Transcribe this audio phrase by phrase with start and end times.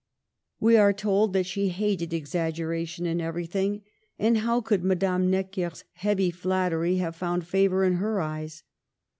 [0.59, 3.83] We are told that she hated exaggeration in everything;
[4.17, 8.63] and how could Madame Necker's heavy flattery have found favor in her eyes